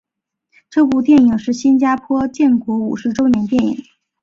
[0.71, 3.83] 这部电影是新加坡建国五十周年电影。